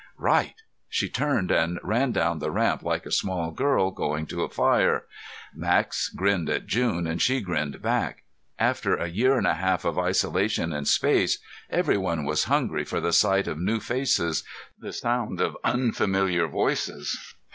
"Right!" 0.17 0.55
She 0.89 1.09
turned 1.09 1.51
and 1.51 1.79
ran 1.83 2.11
down 2.11 2.39
the 2.39 2.49
ramp 2.49 2.81
like 2.81 3.05
a 3.05 3.11
small 3.11 3.51
girl 3.51 3.91
going 3.91 4.25
to 4.33 4.41
a 4.41 4.49
fire. 4.49 5.05
Max 5.53 6.09
grinned 6.09 6.49
at 6.49 6.65
June 6.65 7.05
and 7.05 7.21
she 7.21 7.39
grinned 7.39 7.83
back. 7.83 8.23
After 8.57 8.95
a 8.95 9.05
year 9.07 9.37
and 9.37 9.45
a 9.45 9.53
half 9.53 9.85
of 9.85 9.99
isolation 9.99 10.73
in 10.73 10.85
space, 10.85 11.37
everyone 11.69 12.25
was 12.25 12.45
hungry 12.45 12.83
for 12.83 12.99
the 12.99 13.13
sight 13.13 13.45
of 13.47 13.59
new 13.59 13.79
faces, 13.79 14.43
the 14.75 14.91
sound 14.91 15.39
of 15.39 15.55
unfamiliar 15.63 16.47
voices. 16.47 17.35